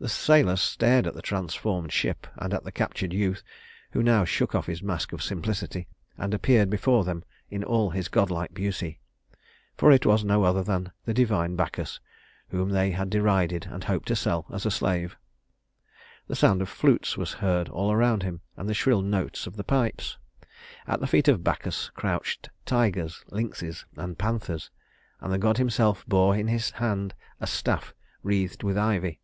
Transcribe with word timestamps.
The 0.00 0.08
sailors 0.08 0.60
stared 0.60 1.06
at 1.06 1.14
the 1.14 1.22
transformed 1.22 1.92
ship 1.92 2.26
and 2.34 2.52
at 2.52 2.64
the 2.64 2.72
captured 2.72 3.12
youth, 3.12 3.44
who 3.92 4.02
now 4.02 4.24
shook 4.24 4.52
off 4.52 4.66
his 4.66 4.82
mask 4.82 5.12
of 5.12 5.22
simplicity 5.22 5.86
and 6.18 6.34
appeared 6.34 6.68
before 6.68 7.04
them 7.04 7.22
in 7.48 7.62
all 7.62 7.90
his 7.90 8.08
godlike 8.08 8.52
beauty 8.52 8.98
for 9.76 9.92
it 9.92 10.04
was 10.04 10.24
no 10.24 10.42
other 10.42 10.64
than 10.64 10.90
the 11.04 11.14
divine 11.14 11.54
Bacchus 11.54 12.00
whom 12.48 12.70
they 12.70 12.90
had 12.90 13.08
derided 13.08 13.66
and 13.66 13.84
had 13.84 13.84
hoped 13.84 14.08
to 14.08 14.16
sell 14.16 14.46
as 14.50 14.66
a 14.66 14.70
slave. 14.72 15.16
The 16.26 16.34
sound 16.34 16.60
of 16.60 16.68
flutes 16.68 17.16
was 17.16 17.34
heard 17.34 17.68
all 17.68 17.92
around 17.92 18.24
him, 18.24 18.40
and 18.56 18.68
the 18.68 18.74
shrill 18.74 19.00
notes 19.00 19.46
of 19.46 19.54
the 19.54 19.62
pipes. 19.64 20.18
At 20.88 20.98
the 20.98 21.06
feet 21.06 21.28
of 21.28 21.44
Bacchus 21.44 21.90
crouched 21.90 22.50
tigers, 22.66 23.24
lynxes, 23.30 23.84
and 23.94 24.18
panthers, 24.18 24.72
and 25.20 25.32
the 25.32 25.38
god 25.38 25.58
himself 25.58 26.04
bore 26.08 26.34
in 26.36 26.48
his 26.48 26.70
hand 26.70 27.14
a 27.38 27.46
staff 27.46 27.94
wreathed 28.24 28.64
with 28.64 28.76
ivy. 28.76 29.20